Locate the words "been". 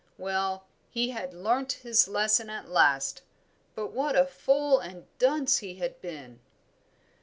6.01-6.39